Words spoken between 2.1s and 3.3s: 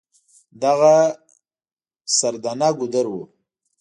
سردنه ګودر و.